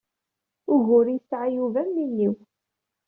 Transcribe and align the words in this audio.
Ugur 0.73 1.05
i 1.09 1.13
yesɛa 1.15 1.45
Yuba 1.55 1.79
am 1.83 1.89
win-iw. 1.95 2.33